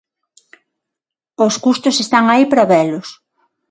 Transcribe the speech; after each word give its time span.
Os 1.45 1.55
custos 1.65 1.95
están 2.05 2.25
aí 2.29 2.43
para 2.51 2.69
velos. 2.73 3.07